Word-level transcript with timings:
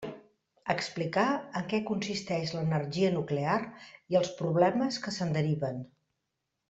Explicar 0.73 1.25
en 1.59 1.67
què 1.73 1.79
consisteix 1.89 2.53
l'energia 2.57 3.11
nuclear 3.19 3.59
i 4.15 4.19
els 4.21 4.33
problemes 4.41 4.99
que 5.05 5.15
se'n 5.19 5.37
deriven. 5.37 5.79